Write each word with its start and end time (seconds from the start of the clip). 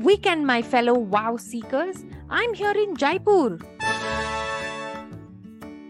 weekend, 0.00 0.46
my 0.46 0.62
fellow 0.62 0.94
wow 0.94 1.36
seekers. 1.36 2.04
I'm 2.30 2.54
here 2.54 2.72
in 2.72 2.96
Jaipur. 2.96 3.58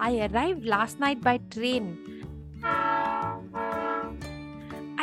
I 0.01 0.29
arrived 0.33 0.65
last 0.65 0.99
night 0.99 1.21
by 1.21 1.39
train. 1.51 2.25
I 2.65 3.37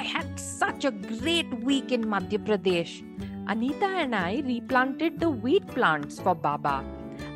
had 0.04 0.40
such 0.40 0.84
a 0.84 0.92
great 0.92 1.54
week 1.64 1.92
in 1.92 2.06
Madhya 2.06 2.46
Pradesh. 2.46 3.04
Anita 3.48 3.86
and 3.86 4.14
I 4.14 4.44
replanted 4.46 5.20
the 5.20 5.30
wheat 5.30 5.66
plants 5.68 6.20
for 6.20 6.36
Baba. 6.36 6.84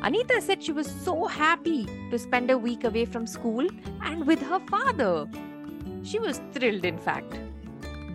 Anita 0.02 0.42
said 0.42 0.62
she 0.62 0.72
was 0.72 0.90
so 1.04 1.26
happy 1.26 1.86
to 2.10 2.18
spend 2.18 2.50
a 2.50 2.58
week 2.58 2.84
away 2.84 3.06
from 3.06 3.26
school 3.26 3.66
and 4.02 4.26
with 4.26 4.42
her 4.42 4.60
father. 4.68 5.26
She 6.02 6.18
was 6.18 6.42
thrilled, 6.52 6.84
in 6.84 6.98
fact. 6.98 7.38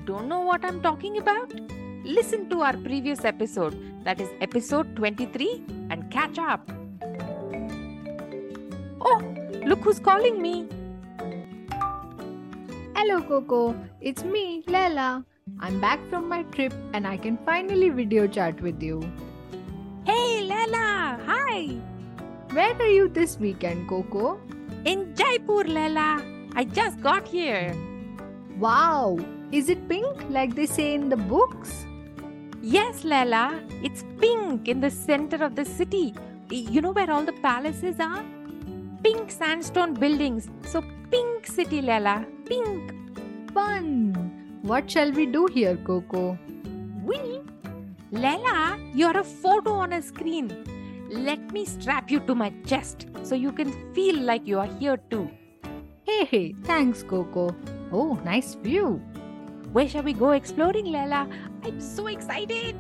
Don't 0.06 0.28
know 0.28 0.42
what 0.42 0.64
I'm 0.64 0.82
talking 0.82 1.18
about? 1.18 1.52
Listen 2.08 2.50
to 2.52 2.62
our 2.62 2.78
previous 2.78 3.26
episode, 3.26 3.76
that 4.06 4.22
is 4.22 4.30
episode 4.40 4.96
23, 4.96 5.62
and 5.90 6.10
catch 6.10 6.40
up. 6.40 6.72
Oh, 9.02 9.22
look 9.66 9.80
who's 9.80 10.00
calling 10.00 10.42
me. 10.42 10.70
Hello, 12.96 13.20
KoKo. 13.20 13.78
It's 14.00 14.24
me, 14.24 14.64
Leila. 14.68 15.26
I'm 15.60 15.82
back 15.82 16.00
from 16.10 16.30
my 16.30 16.44
trip 16.44 16.74
and 16.94 17.06
I 17.06 17.18
can 17.18 17.38
finally 17.46 17.90
video 17.90 18.26
chat 18.26 18.62
with 18.62 18.82
you. 18.82 19.02
Hey, 20.06 20.44
Lela. 20.44 21.20
Hi. 21.26 21.76
Where 22.54 22.74
are 22.74 22.88
you 22.88 23.10
this 23.10 23.38
weekend, 23.38 23.90
KoKo? 23.90 24.40
In 24.86 25.14
Jaipur, 25.14 25.66
Lela. 25.66 26.24
I 26.56 26.64
just 26.64 27.02
got 27.02 27.28
here. 27.28 27.76
Wow. 28.58 29.20
Is 29.52 29.68
it 29.68 29.90
pink 29.90 30.30
like 30.30 30.56
they 30.56 30.68
say 30.68 30.94
in 30.94 31.10
the 31.10 31.18
books? 31.18 31.86
Yes. 33.04 33.54
It's 33.84 34.04
pink 34.20 34.68
in 34.68 34.82
the 34.82 34.90
center 34.90 35.44
of 35.44 35.56
the 35.56 35.66
city. 35.66 36.16
You 36.50 36.82
know 36.82 36.92
where 36.92 37.10
all 37.12 37.24
the 37.24 37.34
palaces 37.34 38.00
are? 38.00 38.24
Pink 39.04 39.32
sandstone 39.32 39.94
buildings. 39.94 40.50
So, 40.66 40.84
pink 41.12 41.46
city, 41.46 41.82
Lela. 41.82 42.26
Pink. 42.46 42.94
Fun. 43.54 44.60
What 44.64 44.90
shall 44.90 45.12
we 45.12 45.26
do 45.26 45.48
here, 45.54 45.76
KoKo? 45.76 46.38
We? 47.04 47.42
Lela, 48.12 48.80
you're 48.94 49.18
a 49.18 49.24
photo 49.24 49.72
on 49.72 49.94
a 49.94 50.02
screen. 50.02 50.52
Let 51.10 51.52
me 51.52 51.66
strap 51.66 52.10
you 52.10 52.20
to 52.22 52.36
my 52.36 52.52
chest 52.66 53.08
so 53.24 53.36
you 53.36 53.52
can 53.52 53.94
feel 53.94 54.20
like 54.20 54.48
you 54.48 54.60
are 54.60 54.68
here 54.80 54.98
too. 55.10 55.30
Hey, 56.04 56.26
hey, 56.26 56.56
thanks, 56.64 57.04
KoKo. 57.04 57.56
Oh, 57.92 58.20
nice 58.26 58.56
view. 58.56 59.02
Where 59.72 59.88
shall 59.88 60.04
we 60.04 60.14
go 60.14 60.32
exploring, 60.32 60.86
Lela? 60.86 61.28
I'm 61.64 61.80
so 61.80 62.08
excited. 62.08 62.76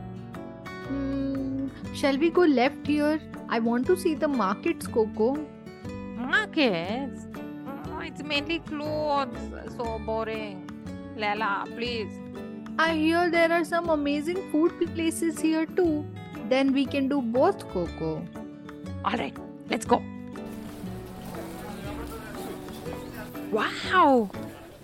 Hmm, 0.87 1.67
shall 1.93 2.17
we 2.17 2.29
go 2.29 2.41
left 2.41 2.87
here? 2.87 3.19
I 3.49 3.59
want 3.59 3.85
to 3.87 3.97
see 3.97 4.15
the 4.15 4.27
markets, 4.27 4.87
KoKo. 4.87 5.45
Markets? 6.15 7.27
Oh, 7.87 7.99
it's 7.99 8.23
mainly 8.23 8.59
clothes. 8.59 9.37
So 9.75 9.99
boring. 9.99 10.69
Lela, 11.15 11.65
please. 11.75 12.19
I 12.79 12.93
hear 12.93 13.29
there 13.31 13.51
are 13.51 13.65
some 13.65 13.89
amazing 13.89 14.51
food 14.51 14.73
places 14.93 15.39
here 15.39 15.65
too. 15.65 16.05
Then 16.47 16.73
we 16.73 16.85
can 16.85 17.07
do 17.07 17.21
both, 17.21 17.67
KoKo. 17.69 18.25
Alright, 19.03 19.35
let's 19.69 19.85
go. 19.85 20.03
Wow! 23.51 24.29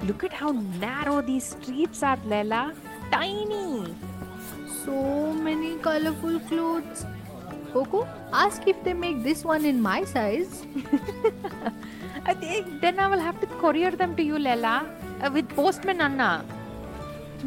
Look 0.05 0.23
at 0.23 0.33
how 0.33 0.51
narrow 0.51 1.21
these 1.21 1.45
streets 1.45 2.03
are, 2.03 2.17
Lela. 2.25 2.73
Tiny. 3.11 3.93
So 4.85 5.33
many 5.33 5.77
colorful 5.77 6.39
clothes. 6.41 7.05
KoKo, 7.73 8.07
ask 8.31 8.67
if 8.67 8.83
they 8.83 8.93
make 8.93 9.23
this 9.23 9.43
one 9.43 9.65
in 9.65 9.81
my 9.81 10.03
size. 10.03 10.65
I 12.25 12.33
think 12.33 12.81
then 12.81 12.99
I 12.99 13.07
will 13.07 13.19
have 13.19 13.39
to 13.41 13.47
courier 13.47 13.91
them 13.91 14.15
to 14.15 14.23
you, 14.23 14.37
Lela, 14.37 14.85
uh, 15.21 15.29
with 15.33 15.47
postman 15.49 16.01
Anna. 16.01 16.45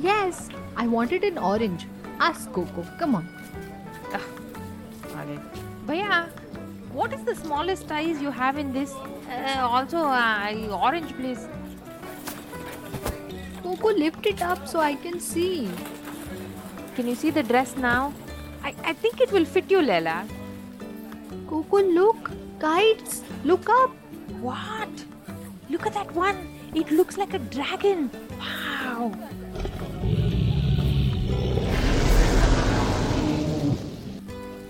Yes, 0.01 0.49
I 0.77 0.87
want 0.87 1.13
it 1.13 1.25
in 1.25 1.39
orange. 1.39 1.87
Ask 2.21 2.51
KoKo. 2.51 2.99
Come 2.99 3.15
on. 3.17 3.29
Alright. 5.11 5.41
Bhaiya, 5.87 6.29
what 6.93 7.13
is 7.13 7.23
the 7.25 7.35
smallest 7.35 7.89
size 7.89 8.21
you 8.21 8.31
have 8.31 8.59
in 8.59 8.73
this? 8.73 8.95
Uh, 9.31 9.61
also, 9.61 9.99
uh, 9.99 10.79
orange, 10.83 11.13
please. 11.15 11.47
KoKo, 13.63 13.99
lift 13.99 14.27
it 14.27 14.43
up 14.43 14.67
so 14.67 14.81
I 14.81 14.95
can 14.95 15.21
see. 15.21 15.71
Can 16.97 17.07
you 17.07 17.15
see 17.15 17.31
the 17.31 17.43
dress 17.43 17.77
now? 17.77 18.15
I, 18.65 18.75
I 18.83 18.95
think 18.95 19.21
it 19.21 19.31
will 19.31 19.45
fit 19.45 19.71
you, 19.71 19.83
Lela. 19.83 20.27
KoKo, 21.47 21.95
look. 21.95 22.31
Kites. 22.59 23.23
Look 23.45 23.69
up. 23.69 23.91
What? 24.41 24.89
Look 25.69 25.85
at 25.87 25.93
that 25.93 26.11
one. 26.15 26.49
It 26.75 26.91
looks 26.91 27.19
like 27.19 27.35
a 27.35 27.39
dragon. 27.39 28.11
Wow. 28.39 29.13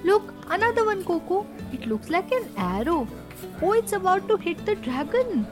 Look, 0.03 0.35
another 0.49 0.85
one, 0.85 1.05
KoKo. 1.05 1.47
It 1.73 1.87
looks 1.87 2.11
like 2.11 2.33
an 2.33 2.51
arrow. 2.57 3.07
Oh, 3.63 3.73
it's 3.73 3.93
about 3.93 4.27
to 4.27 4.37
hit 4.37 4.67
the 4.67 4.75
dragon. 4.75 5.47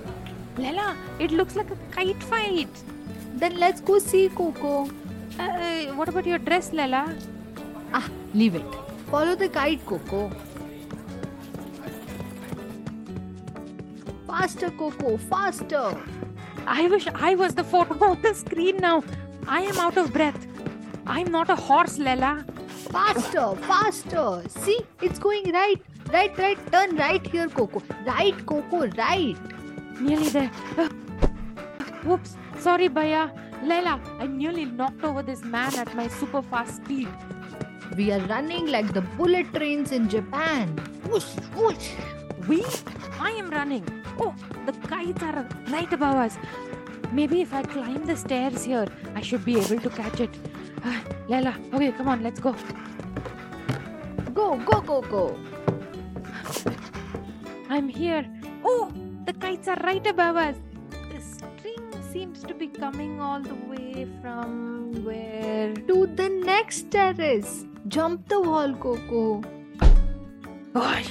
Lela, 0.58 0.96
it 1.20 1.30
looks 1.30 1.54
like 1.54 1.70
a 1.70 1.76
kite 1.92 2.20
fight. 2.24 2.68
Then 3.36 3.60
let's 3.60 3.80
go 3.80 4.00
see 4.00 4.28
KoKo. 4.28 4.92
Uh, 5.38 5.86
what 5.94 6.08
about 6.08 6.26
your 6.26 6.38
dress, 6.38 6.72
Lala? 6.72 7.16
Ah, 7.92 8.08
leave 8.34 8.54
it. 8.54 8.64
Follow 9.10 9.34
the 9.34 9.48
guide, 9.48 9.80
KoKo. 9.86 10.34
Faster, 14.26 14.70
KoKo, 14.70 15.18
faster. 15.20 15.96
I 16.66 16.88
wish 16.88 17.06
I 17.14 17.34
was 17.34 17.54
the 17.54 17.64
photo 17.64 18.04
on 18.04 18.22
the 18.22 18.34
screen 18.34 18.78
now. 18.78 19.02
I 19.46 19.62
am 19.62 19.78
out 19.78 19.96
of 19.96 20.12
breath. 20.12 20.46
I'm 21.06 21.30
not 21.30 21.50
a 21.50 21.56
horse, 21.56 21.98
Lala. 21.98 22.44
Faster, 22.90 23.54
faster. 23.62 24.42
See, 24.48 24.80
it's 25.02 25.18
going 25.18 25.52
right. 25.52 25.80
Right, 26.12 26.36
right. 26.38 26.72
Turn 26.72 26.96
right 26.96 27.26
here, 27.26 27.48
KoKo. 27.48 27.82
Right, 28.06 28.36
KoKo, 28.46 28.96
right. 28.96 29.36
Nearly 30.00 30.28
there. 30.28 30.50
Uh, 30.78 30.88
whoops. 32.04 32.36
Sorry, 32.58 32.88
Bhaiya. 32.88 33.30
Lela, 33.64 33.98
I 34.18 34.26
nearly 34.26 34.66
knocked 34.66 35.02
over 35.04 35.22
this 35.22 35.42
man 35.42 35.74
at 35.76 35.94
my 35.94 36.06
super 36.08 36.42
fast 36.42 36.76
speed. 36.76 37.08
We 37.96 38.12
are 38.12 38.20
running 38.20 38.66
like 38.66 38.92
the 38.92 39.00
bullet 39.00 39.54
trains 39.54 39.90
in 39.90 40.08
Japan. 40.08 40.76
Whoosh, 41.08 41.34
whoosh. 41.56 41.92
We? 42.46 42.62
I 43.18 43.30
am 43.30 43.50
running. 43.50 43.84
Oh, 44.18 44.34
the 44.66 44.72
kites 44.88 45.22
are 45.22 45.48
right 45.68 45.90
above 45.92 46.16
us. 46.16 46.36
Maybe 47.10 47.40
if 47.40 47.54
I 47.54 47.62
climb 47.62 48.04
the 48.04 48.16
stairs 48.16 48.64
here, 48.64 48.86
I 49.14 49.22
should 49.22 49.44
be 49.44 49.58
able 49.58 49.80
to 49.80 49.90
catch 49.90 50.20
it. 50.20 50.30
Uh, 50.84 51.00
Lela, 51.28 51.56
okay, 51.72 51.92
come 51.92 52.08
on, 52.08 52.22
let's 52.22 52.40
go. 52.40 52.54
Go, 54.34 54.56
go, 54.58 54.80
go, 54.82 55.00
go. 55.00 55.38
I'm 57.70 57.88
here. 57.88 58.26
Oh, 58.62 58.92
the 59.24 59.32
kites 59.32 59.68
are 59.68 59.80
right 59.84 60.06
above 60.06 60.36
us. 60.36 60.56
The 61.10 61.20
string 61.20 61.53
seems 62.14 62.44
to 62.44 62.54
be 62.54 62.68
coming 62.68 63.20
all 63.20 63.40
the 63.40 63.56
way 63.68 64.06
from 64.22 65.04
where? 65.04 65.74
To 65.88 66.06
the 66.06 66.28
next 66.28 66.92
terrace. 66.92 67.64
Jump 67.88 68.28
the 68.28 68.40
wall, 68.40 68.72
KoKo. 68.84 69.44
Oh, 70.76 71.02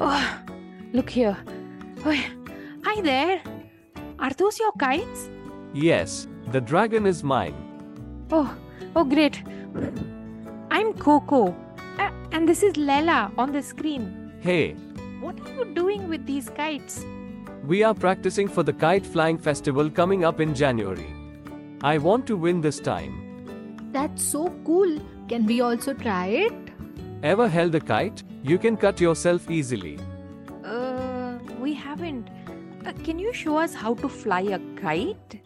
oh 0.00 0.40
look 0.92 1.08
here. 1.08 1.36
Oh, 2.04 2.16
hi 2.84 3.00
there. 3.00 3.40
Are 4.18 4.30
those 4.30 4.58
your 4.58 4.72
kites? 4.72 5.30
Yes, 5.72 6.26
the 6.50 6.60
dragon 6.60 7.06
is 7.06 7.22
mine. 7.22 7.54
Oh, 8.32 8.56
oh, 8.96 9.04
great. 9.04 9.40
I'm 10.72 10.94
KoKo. 10.94 11.54
Uh, 11.98 12.10
and 12.32 12.48
this 12.48 12.64
is 12.64 12.76
Lela 12.76 13.30
on 13.38 13.52
the 13.52 13.62
screen. 13.62 14.32
Hey, 14.40 14.74
What 15.20 15.38
are 15.46 15.54
you 15.54 15.64
doing 15.74 16.08
with 16.08 16.26
these 16.26 16.50
kites? 16.50 17.04
We 17.68 17.82
are 17.82 17.92
practicing 17.92 18.48
for 18.48 18.62
the 18.62 18.72
kite 18.72 19.04
flying 19.04 19.36
festival 19.36 19.90
coming 19.90 20.24
up 20.24 20.40
in 20.40 20.54
January. 20.54 21.06
I 21.82 21.98
want 21.98 22.26
to 22.28 22.34
win 22.34 22.62
this 22.62 22.80
time. 22.80 23.90
That's 23.92 24.22
so 24.22 24.48
cool. 24.64 24.98
Can 25.28 25.44
we 25.44 25.60
also 25.60 25.92
try 25.92 26.28
it? 26.28 26.54
Ever 27.22 27.46
held 27.46 27.74
a 27.74 27.80
kite? 27.80 28.22
You 28.42 28.56
can 28.56 28.78
cut 28.78 29.02
yourself 29.02 29.50
easily. 29.50 29.98
Uh, 30.64 31.36
we 31.60 31.74
haven't. 31.74 32.30
Uh, 32.86 32.92
can 33.04 33.18
you 33.18 33.34
show 33.34 33.58
us 33.58 33.74
how 33.74 33.92
to 33.96 34.08
fly 34.08 34.40
a 34.40 34.58
kite? 34.80 35.38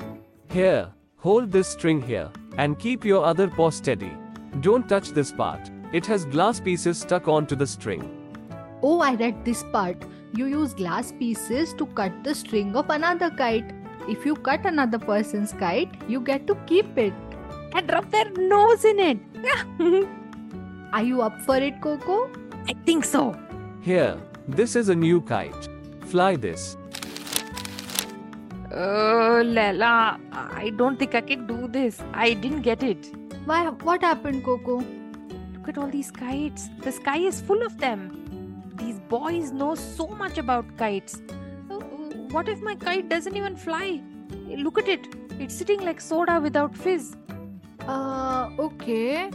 Here, 0.49 0.93
hold 1.17 1.51
this 1.51 1.67
string 1.67 2.01
here, 2.01 2.31
and 2.57 2.79
keep 2.79 3.05
your 3.05 3.25
other 3.25 3.49
paw 3.49 3.71
steady. 3.71 4.13
Don't 4.61 4.89
touch 4.89 5.09
this 5.09 5.33
part, 5.33 5.73
it 5.93 6.07
has 6.07 6.25
glass 6.27 6.61
pieces 6.61 6.99
stuck 6.99 7.27
onto 7.27 7.57
the 7.57 7.67
string. 7.67 8.22
Oh, 8.83 9.01
I 9.01 9.15
read 9.15 9.45
this 9.45 9.63
part. 9.73 10.05
You 10.35 10.47
use 10.47 10.75
glass 10.75 11.13
pieces 11.13 11.73
to 11.75 11.87
cut 11.87 12.25
the 12.25 12.35
string 12.35 12.75
of 12.75 12.91
another 12.91 13.31
kite. 13.31 13.73
If 14.09 14.27
you 14.27 14.35
cut 14.35 14.67
another 14.67 14.99
person's 14.99 15.53
kite, 15.53 15.91
you 16.09 16.21
get 16.21 16.49
to 16.49 16.57
keep 16.67 16.99
it. 16.99 17.13
And 17.75 17.89
rub 17.91 18.11
their 18.11 18.31
nose 18.33 18.85
in 18.85 18.99
it. 18.99 20.09
Are 20.93 21.03
you 21.03 21.23
up 21.23 21.41
for 21.43 21.57
it, 21.57 21.81
KoKo? 21.81 22.17
I 22.69 22.75
think 22.85 23.05
so. 23.05 23.39
Here, 23.83 24.19
this 24.49 24.75
is 24.75 24.89
a 24.89 24.97
new 24.97 25.21
kite. 25.21 25.69
Fly 26.07 26.35
this. 26.37 26.77
Uh, 28.75 29.43
Lela, 29.45 30.19
I 30.33 30.73
don't 30.77 30.99
think 30.99 31.15
I 31.15 31.21
can 31.21 31.47
do 31.47 31.69
this. 31.69 32.03
I 32.13 32.35
didn't 32.35 32.63
get 32.63 32.83
it. 32.83 33.13
Why? 33.45 33.69
What 33.69 34.03
happened, 34.03 34.45
KoKo? 34.45 34.85
Look 35.55 35.69
at 35.69 35.79
all 35.79 35.89
these 35.89 36.11
kites. 36.11 36.69
The 36.81 36.91
sky 36.91 37.19
is 37.19 37.41
full 37.41 37.63
of 37.63 37.79
them. 37.79 38.22
These 39.03 39.09
boys 39.09 39.53
know 39.53 39.75
so 39.75 40.07
much 40.07 40.39
about 40.39 40.65
kites. 40.77 41.21
Uh, 41.71 41.81
What 42.31 42.49
if 42.49 42.61
my 42.63 42.75
kite 42.75 43.09
doesn't 43.09 43.37
even 43.37 43.57
fly? 43.57 44.01
Look 44.47 44.79
at 44.79 44.89
it. 44.89 45.07
It's 45.39 45.55
sitting 45.55 45.81
like 45.85 46.01
soda 46.01 46.41
without 46.41 46.77
fizz. 46.77 47.17
Uh, 47.87 48.51
okay. 48.59 49.31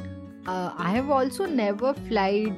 Uh, 0.45 0.71
I 0.77 0.91
have 0.91 1.09
also 1.09 1.45
never 1.45 1.93
flied, 1.93 2.55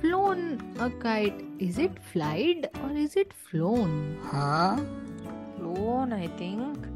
flown 0.00 0.60
a 0.78 0.90
kite. 0.90 1.44
Is 1.58 1.78
it 1.78 2.02
flied 2.12 2.68
or 2.82 2.96
is 2.96 3.16
it 3.16 3.32
flown? 3.32 4.18
Huh? 4.24 4.78
Flown, 5.56 6.12
I 6.12 6.28
think. 6.38 6.86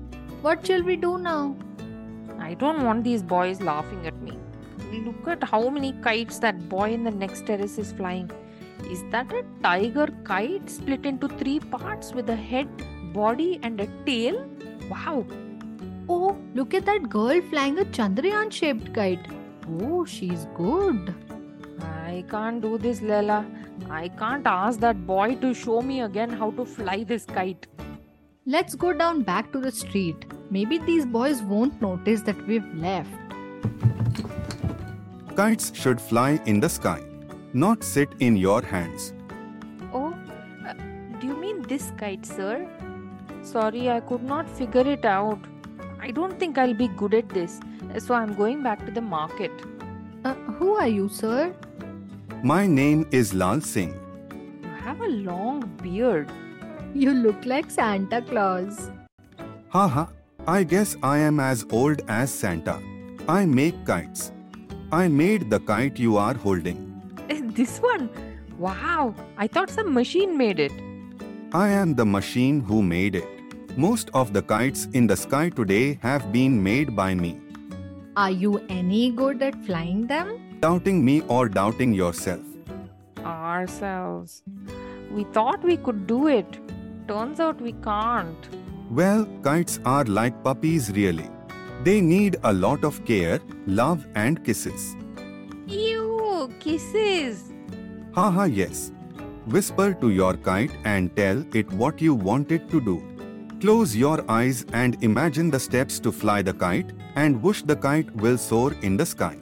What 0.40 0.66
shall 0.66 0.82
we 0.82 0.96
do 0.96 1.18
now? 1.18 1.56
I 2.38 2.54
don't 2.54 2.84
want 2.84 3.04
these 3.04 3.22
boys 3.22 3.60
laughing 3.60 4.06
at 4.06 4.20
me. 4.22 4.38
Look 4.92 5.28
at 5.28 5.44
how 5.44 5.68
many 5.68 5.92
kites 6.02 6.38
that 6.38 6.68
boy 6.68 6.92
in 6.92 7.04
the 7.04 7.10
next 7.10 7.46
terrace 7.46 7.78
is 7.78 7.92
flying. 7.92 8.30
Is 8.90 9.04
that 9.10 9.32
a 9.32 9.44
tiger 9.62 10.08
kite 10.24 10.68
split 10.68 11.06
into 11.06 11.28
three 11.28 11.60
parts 11.60 12.12
with 12.12 12.28
a 12.30 12.36
head, 12.36 12.68
body, 13.12 13.60
and 13.62 13.80
a 13.80 13.86
tail? 14.04 14.46
Wow! 14.90 15.24
Oh, 16.08 16.36
look 16.54 16.74
at 16.74 16.84
that 16.86 17.08
girl 17.08 17.40
flying 17.50 17.78
a 17.78 17.84
Chandrayaan 17.84 18.52
shaped 18.52 18.92
kite. 18.92 19.26
Oh, 19.80 20.04
she's 20.04 20.46
good. 20.54 21.14
I 21.80 22.24
can't 22.28 22.60
do 22.60 22.78
this, 22.78 23.00
Lela. 23.00 23.46
I 23.90 24.08
can't 24.08 24.46
ask 24.46 24.80
that 24.80 25.06
boy 25.06 25.36
to 25.36 25.54
show 25.54 25.80
me 25.80 26.02
again 26.02 26.30
how 26.30 26.50
to 26.52 26.64
fly 26.64 27.04
this 27.04 27.24
kite. 27.24 27.66
Let's 28.44 28.74
go 28.74 28.92
down 28.92 29.22
back 29.22 29.52
to 29.52 29.60
the 29.60 29.70
street. 29.70 30.26
Maybe 30.50 30.78
these 30.78 31.06
boys 31.06 31.42
won't 31.42 31.80
notice 31.80 32.22
that 32.22 32.46
we've 32.46 32.66
left. 32.74 33.08
Kites 35.36 35.72
should 35.74 36.00
fly 36.00 36.40
in 36.44 36.60
the 36.60 36.68
sky, 36.68 37.00
not 37.54 37.84
sit 37.84 38.10
in 38.20 38.36
your 38.36 38.62
hands. 38.62 39.12
Oh, 39.92 40.14
uh, 40.66 40.72
do 41.20 41.26
you 41.26 41.36
mean 41.36 41.62
this 41.62 41.92
kite, 41.98 42.24
sir? 42.24 42.66
Sorry, 43.42 43.90
I 43.90 44.00
could 44.00 44.22
not 44.22 44.48
figure 44.48 44.86
it 44.86 45.04
out. 45.04 45.38
I 46.00 46.10
don't 46.10 46.38
think 46.38 46.58
I'll 46.58 46.74
be 46.74 46.88
good 46.88 47.14
at 47.14 47.28
this, 47.28 47.60
so 47.98 48.14
I'm 48.14 48.34
going 48.34 48.62
back 48.62 48.84
to 48.86 48.92
the 48.92 49.00
market. 49.00 49.50
Uh, 50.24 50.34
who 50.34 50.74
are 50.74 50.88
you, 50.88 51.08
sir? 51.08 51.54
My 52.42 52.66
name 52.66 53.06
is 53.10 53.34
Lal 53.34 53.60
Singh. 53.60 53.94
You 54.62 54.68
have 54.84 55.00
a 55.00 55.08
long 55.08 55.60
beard. 55.82 56.30
You 56.94 57.12
look 57.12 57.44
like 57.44 57.70
Santa 57.70 58.22
Claus. 58.22 58.90
Haha, 59.68 60.06
I 60.46 60.64
guess 60.64 60.96
I 61.02 61.18
am 61.18 61.38
as 61.40 61.64
old 61.70 62.02
as 62.08 62.32
Santa. 62.32 62.80
I 63.28 63.46
make 63.46 63.84
kites. 63.86 64.32
I 64.90 65.08
made 65.08 65.50
the 65.50 65.60
kite 65.60 65.98
you 65.98 66.16
are 66.16 66.34
holding. 66.34 66.91
This 67.54 67.78
one? 67.80 68.08
Wow, 68.58 69.14
I 69.36 69.46
thought 69.46 69.68
some 69.68 69.92
machine 69.92 70.38
made 70.38 70.58
it. 70.58 70.72
I 71.52 71.68
am 71.68 71.94
the 71.94 72.06
machine 72.06 72.60
who 72.60 72.82
made 72.82 73.14
it. 73.14 73.76
Most 73.76 74.08
of 74.14 74.32
the 74.32 74.42
kites 74.42 74.86
in 74.94 75.06
the 75.06 75.16
sky 75.16 75.50
today 75.50 75.98
have 76.02 76.32
been 76.32 76.62
made 76.62 76.96
by 76.96 77.14
me. 77.14 77.40
Are 78.16 78.30
you 78.30 78.58
any 78.70 79.10
good 79.10 79.42
at 79.42 79.54
flying 79.66 80.06
them? 80.06 80.58
Doubting 80.60 81.04
me 81.04 81.20
or 81.28 81.48
doubting 81.48 81.92
yourself. 81.92 82.40
Ourselves. 83.18 84.42
We 85.10 85.24
thought 85.24 85.62
we 85.62 85.76
could 85.76 86.06
do 86.06 86.28
it. 86.28 86.58
Turns 87.06 87.38
out 87.38 87.60
we 87.60 87.72
can't. 87.72 88.48
Well, 88.90 89.26
kites 89.42 89.78
are 89.84 90.04
like 90.04 90.42
puppies, 90.42 90.90
really. 90.92 91.28
They 91.84 92.00
need 92.00 92.36
a 92.44 92.52
lot 92.52 92.82
of 92.82 93.04
care, 93.04 93.40
love, 93.66 94.06
and 94.14 94.42
kisses. 94.42 94.96
Kisses. 96.62 97.52
Haha, 98.14 98.44
yes. 98.44 98.92
Whisper 99.46 99.94
to 99.94 100.10
your 100.10 100.36
kite 100.36 100.70
and 100.84 101.14
tell 101.16 101.44
it 101.56 101.70
what 101.72 102.00
you 102.00 102.14
want 102.14 102.52
it 102.52 102.70
to 102.70 102.80
do. 102.80 103.02
Close 103.60 103.96
your 103.96 104.24
eyes 104.30 104.64
and 104.72 105.02
imagine 105.02 105.50
the 105.50 105.58
steps 105.58 105.98
to 105.98 106.12
fly 106.12 106.40
the 106.40 106.54
kite 106.54 106.92
and 107.16 107.42
wish 107.42 107.62
the 107.62 107.74
kite 107.74 108.14
will 108.16 108.38
soar 108.38 108.74
in 108.82 108.96
the 108.96 109.04
sky. 109.04 109.36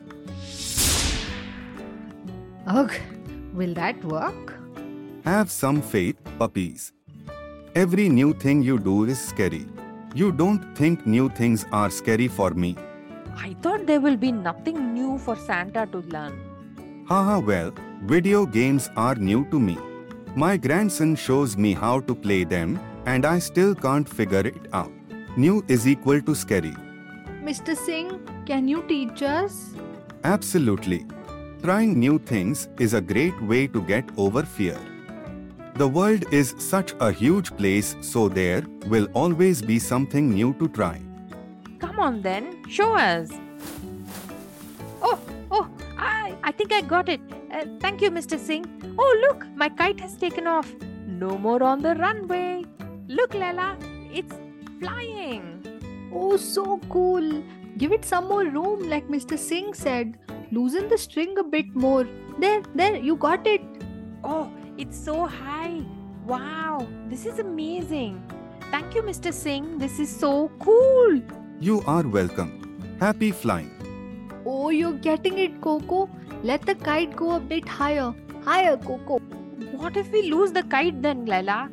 Ugh, 2.66 2.92
will 3.52 3.74
that 3.74 4.02
work? 4.04 4.54
Have 5.24 5.50
some 5.50 5.82
faith, 5.82 6.16
puppies. 6.38 6.92
Every 7.74 8.08
new 8.08 8.32
thing 8.32 8.62
you 8.62 8.78
do 8.78 9.04
is 9.04 9.20
scary. 9.20 9.66
You 10.14 10.32
don't 10.32 10.74
think 10.74 11.06
new 11.06 11.28
things 11.28 11.66
are 11.70 11.90
scary 11.90 12.28
for 12.28 12.50
me. 12.50 12.76
I 13.36 13.54
thought 13.60 13.86
there 13.86 14.00
will 14.00 14.16
be 14.16 14.32
nothing 14.32 14.94
new 14.94 15.18
for 15.18 15.36
Santa 15.36 15.86
to 15.92 15.98
learn. 15.98 16.49
Haha, 17.10 17.40
well, 17.40 17.72
video 18.04 18.46
games 18.46 18.88
are 18.96 19.16
new 19.16 19.44
to 19.46 19.58
me. 19.58 19.76
My 20.36 20.56
grandson 20.56 21.16
shows 21.16 21.56
me 21.56 21.74
how 21.74 21.98
to 22.02 22.14
play 22.14 22.44
them, 22.44 22.78
and 23.04 23.26
I 23.26 23.40
still 23.40 23.74
can't 23.74 24.08
figure 24.08 24.46
it 24.46 24.68
out. 24.72 24.92
New 25.36 25.64
is 25.66 25.88
equal 25.88 26.20
to 26.22 26.36
scary. 26.36 26.72
Mr. 27.42 27.76
Singh, 27.76 28.20
can 28.46 28.68
you 28.68 28.84
teach 28.86 29.24
us? 29.24 29.74
Absolutely. 30.22 31.04
Trying 31.64 31.98
new 31.98 32.20
things 32.20 32.68
is 32.78 32.94
a 32.94 33.00
great 33.00 33.42
way 33.42 33.66
to 33.66 33.82
get 33.82 34.08
over 34.16 34.44
fear. 34.44 34.78
The 35.74 35.88
world 35.88 36.32
is 36.32 36.54
such 36.58 36.94
a 37.00 37.10
huge 37.10 37.50
place, 37.56 37.96
so 38.02 38.28
there 38.28 38.62
will 38.86 39.08
always 39.14 39.62
be 39.62 39.80
something 39.80 40.30
new 40.30 40.54
to 40.60 40.68
try. 40.68 41.00
Come 41.80 41.98
on 41.98 42.22
then, 42.22 42.62
show 42.68 42.94
us. 42.94 43.30
Oh, 45.02 45.18
oh, 45.18 45.18
I, 46.50 46.52
I 46.52 46.56
think 46.56 46.72
I 46.72 46.80
got 46.80 47.08
it. 47.08 47.20
Uh, 47.52 47.64
thank 47.80 48.00
you, 48.02 48.10
Mr. 48.10 48.38
Singh. 48.38 48.66
Oh, 48.98 49.26
look, 49.28 49.46
my 49.54 49.68
kite 49.68 50.00
has 50.00 50.16
taken 50.16 50.46
off. 50.46 50.72
No 51.06 51.38
more 51.38 51.62
on 51.62 51.80
the 51.80 51.94
runway. 51.94 52.64
Look, 53.08 53.34
Lela, 53.34 53.76
it's 54.12 54.34
flying. 54.80 56.10
Oh, 56.12 56.36
so 56.36 56.80
cool. 56.88 57.42
Give 57.78 57.92
it 57.92 58.04
some 58.04 58.28
more 58.28 58.44
room, 58.44 58.88
like 58.88 59.06
Mr. 59.08 59.38
Singh 59.38 59.74
said. 59.74 60.18
Loosen 60.50 60.88
the 60.88 60.98
string 60.98 61.38
a 61.38 61.44
bit 61.44 61.74
more. 61.74 62.06
There, 62.38 62.62
there, 62.74 62.96
you 62.96 63.16
got 63.16 63.46
it. 63.46 63.62
Oh, 64.24 64.50
it's 64.76 64.98
so 64.98 65.26
high. 65.26 65.82
Wow, 66.26 66.86
this 67.06 67.26
is 67.26 67.38
amazing. 67.38 68.22
Thank 68.72 68.94
you, 68.96 69.02
Mr. 69.02 69.32
Singh. 69.32 69.78
This 69.78 70.00
is 70.00 70.14
so 70.14 70.50
cool. 70.58 71.20
You 71.60 71.82
are 71.86 72.02
welcome. 72.02 72.96
Happy 72.98 73.30
flying. 73.30 73.70
Oh, 74.44 74.70
you're 74.70 74.98
getting 74.98 75.38
it, 75.38 75.60
KoKo. 75.60 76.08
Let 76.42 76.62
the 76.62 76.74
kite 76.74 77.14
go 77.16 77.32
a 77.32 77.40
bit 77.40 77.68
higher. 77.68 78.14
Higher, 78.44 78.76
KoKo. 78.78 79.20
What 79.72 79.96
if 79.96 80.10
we 80.10 80.30
lose 80.30 80.52
the 80.52 80.62
kite 80.62 81.02
then, 81.02 81.26
Lela? 81.26 81.68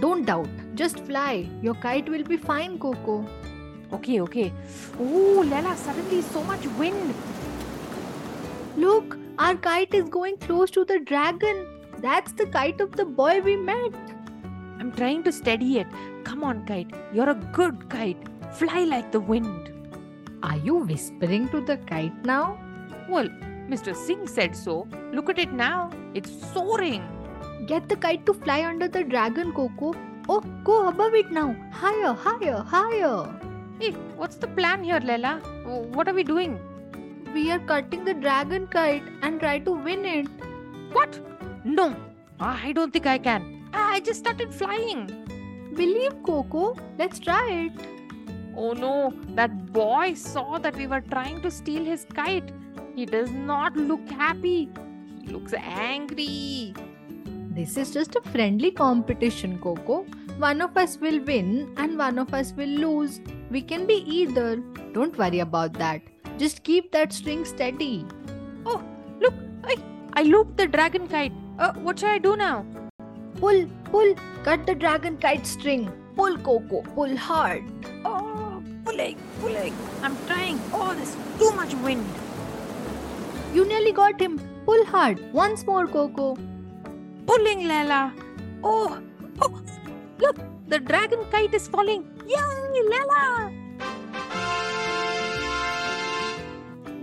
Don't 0.00 0.24
doubt. 0.24 0.48
Just 0.74 0.98
fly. 1.00 1.48
Your 1.62 1.74
kite 1.74 2.08
will 2.08 2.24
be 2.24 2.36
fine, 2.36 2.80
KoKo. 2.80 3.28
Okay, 3.92 4.20
okay. 4.20 4.52
Oh, 4.98 5.44
Lela, 5.48 5.76
suddenly 5.76 6.22
so 6.22 6.42
much 6.42 6.66
wind. 6.78 7.14
Look, 8.76 9.16
our 9.38 9.54
kite 9.54 9.94
is 9.94 10.08
going 10.08 10.36
close 10.38 10.70
to 10.72 10.84
the 10.84 10.98
dragon. 10.98 11.66
That's 11.98 12.32
the 12.32 12.46
kite 12.46 12.80
of 12.80 12.96
the 12.96 13.04
boy 13.04 13.40
we 13.40 13.54
met. 13.54 13.92
I'm 14.80 14.90
trying 14.90 15.22
to 15.24 15.30
steady 15.30 15.78
it. 15.78 15.86
Come 16.24 16.42
on, 16.42 16.66
kite. 16.66 16.92
You're 17.12 17.30
a 17.30 17.34
good 17.34 17.88
kite. 17.88 18.18
Fly 18.52 18.82
like 18.82 19.12
the 19.12 19.20
wind. 19.20 19.70
Are 20.42 20.56
you 20.56 20.74
whispering 20.74 21.48
to 21.50 21.60
the 21.60 21.76
kite 21.76 22.24
now? 22.24 22.58
Well, 23.08 23.28
Mr. 23.72 23.96
Singh 23.96 24.26
said 24.26 24.54
so. 24.54 24.86
Look 25.12 25.30
at 25.30 25.38
it 25.38 25.52
now. 25.52 25.90
It's 26.14 26.30
soaring. 26.52 27.04
Get 27.66 27.88
the 27.88 27.96
kite 27.96 28.26
to 28.26 28.34
fly 28.34 28.64
under 28.64 28.88
the 28.88 29.02
dragon, 29.02 29.52
KoKo. 29.52 29.94
Oh, 30.28 30.40
go 30.62 30.88
above 30.88 31.14
it 31.14 31.30
now. 31.30 31.56
Higher, 31.72 32.12
higher, 32.12 32.58
higher. 32.74 33.16
Hey, 33.80 33.92
what's 34.16 34.36
the 34.36 34.46
plan 34.46 34.84
here, 34.84 35.00
Lela? 35.00 35.40
Oh, 35.66 35.80
What 35.94 36.08
are 36.08 36.14
we 36.14 36.22
doing? 36.22 36.58
We 37.34 37.50
are 37.50 37.60
cutting 37.60 38.04
the 38.04 38.14
dragon 38.14 38.66
kite 38.66 39.04
and 39.22 39.40
try 39.40 39.58
to 39.60 39.72
win 39.72 40.04
it. 40.04 40.26
What? 40.92 41.18
No, 41.64 41.96
I 42.38 42.72
don't 42.72 42.92
think 42.92 43.06
I 43.06 43.16
can. 43.16 43.68
I 43.72 44.00
just 44.00 44.20
started 44.20 44.52
flying. 44.52 45.06
Believe 45.74 46.14
KoKo. 46.22 46.78
Let's 46.98 47.18
try 47.18 47.46
it. 47.50 47.72
Oh 48.54 48.74
no, 48.74 49.14
that 49.30 49.72
boy 49.72 50.12
saw 50.12 50.58
that 50.58 50.76
we 50.76 50.86
were 50.86 51.00
trying 51.00 51.40
to 51.40 51.50
steal 51.50 51.84
his 51.84 52.04
kite. 52.04 52.52
He 52.94 53.06
does 53.06 53.30
not 53.30 53.76
look 53.76 54.06
happy. 54.10 54.68
He 55.20 55.28
looks 55.28 55.54
angry. 55.54 56.74
This 57.50 57.76
is 57.76 57.92
just 57.92 58.16
a 58.16 58.22
friendly 58.30 58.70
competition, 58.70 59.58
KoKo. 59.58 60.06
One 60.38 60.60
of 60.60 60.76
us 60.76 60.98
will 60.98 61.20
win 61.20 61.72
and 61.76 61.98
one 61.98 62.18
of 62.18 62.32
us 62.34 62.52
will 62.52 62.68
lose. 62.68 63.20
We 63.50 63.62
can 63.62 63.86
be 63.86 64.04
either. 64.06 64.56
Don't 64.92 65.16
worry 65.16 65.40
about 65.40 65.74
that. 65.74 66.02
Just 66.38 66.62
keep 66.64 66.92
that 66.92 67.12
string 67.12 67.44
steady. 67.44 68.06
Oh, 68.66 68.82
look, 69.20 69.34
I 69.64 69.76
I 70.14 70.22
looped 70.22 70.56
the 70.56 70.66
dragon 70.66 71.08
kite. 71.08 71.32
Uh, 71.58 71.72
what 71.74 71.98
should 71.98 72.08
I 72.08 72.18
do 72.18 72.36
now? 72.36 72.64
Pull, 73.36 73.66
pull, 73.84 74.14
cut 74.44 74.66
the 74.66 74.74
dragon 74.74 75.16
kite 75.16 75.46
string. 75.46 75.92
Pull, 76.16 76.36
KoKo, 76.38 76.82
pull 76.94 77.16
hard. 77.16 77.64
Oh, 78.04 78.62
pulling, 78.84 79.16
pulling. 79.40 79.74
I'm 80.02 80.16
trying. 80.26 80.60
Oh, 80.72 80.94
there's 80.94 81.16
too 81.38 81.52
much 81.56 81.74
wind. 81.74 82.04
You 83.52 83.66
nearly 83.66 83.92
got 83.92 84.20
him. 84.20 84.40
Pull 84.64 84.84
hard. 84.86 85.20
Once 85.32 85.66
more, 85.66 85.86
KoKo. 85.86 86.38
Pulling, 87.26 87.68
Lela. 87.68 88.12
Oh, 88.64 89.00
oh, 89.40 89.62
look, 90.18 90.38
the 90.68 90.78
dragon 90.78 91.24
kite 91.30 91.52
is 91.52 91.68
falling. 91.68 92.04
Yay, 92.26 92.82
Lela! 92.88 93.52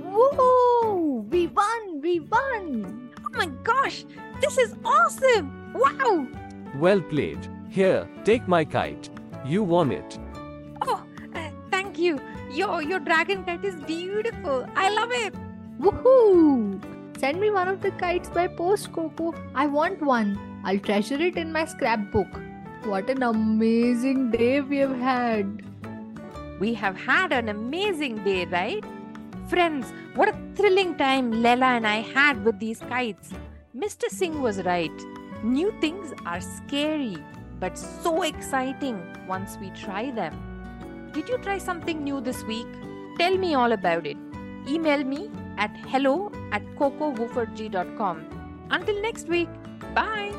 Woohoo! 0.02 1.30
We 1.30 1.48
won! 1.48 2.02
We 2.02 2.22
won! 2.22 3.12
Oh 3.26 3.38
my 3.38 3.48
gosh, 3.64 4.06
this 4.42 4.58
is 4.58 4.76
awesome! 4.84 5.74
Wow! 5.74 6.28
Well 6.76 7.02
played. 7.02 7.48
Here, 7.70 8.08
take 8.24 8.48
my 8.48 8.64
kite. 8.66 9.10
You 9.46 9.64
won 9.64 9.92
it. 9.92 10.18
Oh, 10.82 11.04
uh, 11.36 11.50
thank 11.70 12.00
you. 12.00 12.20
Your 12.52 12.82
your 12.82 13.00
dragon 13.00 13.44
kite 13.44 13.64
is 13.64 13.76
beautiful. 13.84 14.66
I 14.76 14.90
love 14.90 15.12
it. 15.12 15.36
Woohoo! 15.80 16.78
Send 17.18 17.40
me 17.40 17.50
one 17.52 17.70
of 17.70 17.82
the 17.82 17.92
kites 17.92 18.28
by 18.28 18.48
post, 18.48 18.92
KoKo. 18.92 19.34
I 19.56 19.66
want 19.66 20.02
one. 20.02 20.38
I'll 20.66 20.80
treasure 20.80 21.20
it 21.22 21.38
in 21.38 21.54
my 21.54 21.64
scrapbook. 21.64 22.28
What 22.84 23.10
an 23.10 23.24
amazing 23.24 24.32
day 24.32 24.60
we 24.60 24.78
have 24.80 24.98
had. 24.98 25.64
We 26.60 26.74
have 26.74 26.98
had 26.98 27.32
an 27.32 27.48
amazing 27.48 28.26
day, 28.26 28.44
right? 28.44 28.84
Friends, 29.48 29.94
what 30.16 30.28
a 30.28 30.36
thrilling 30.56 30.98
time 30.98 31.32
Lela 31.42 31.68
and 31.78 31.88
I 31.88 32.02
had 32.02 32.44
with 32.44 32.60
these 32.60 32.82
kites. 32.82 33.30
Mr. 33.74 34.10
Singh 34.10 34.42
was 34.42 34.62
right. 34.64 35.06
New 35.44 35.74
things 35.80 36.14
are 36.26 36.42
scary, 36.42 37.16
but 37.62 37.78
so 37.78 38.24
exciting 38.24 39.02
once 39.30 39.58
we 39.62 39.70
try 39.70 40.12
them. 40.12 40.34
Did 41.14 41.30
you 41.30 41.38
try 41.38 41.58
something 41.58 42.04
new 42.04 42.20
this 42.20 42.44
week? 42.44 42.68
Tell 43.18 43.38
me 43.38 43.56
all 43.56 43.72
about 43.72 44.06
it. 44.06 44.18
Email 44.68 45.06
me 45.06 45.30
at 45.60 45.76
hello 45.88 46.32
at 46.52 46.64
kokowooferjee.com. 46.76 48.26
Until 48.72 49.02
next 49.02 49.28
week, 49.28 49.50
bye. 49.94 50.39